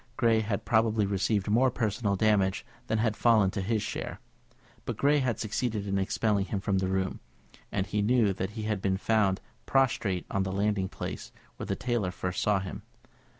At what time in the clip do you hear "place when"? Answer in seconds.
10.89-11.67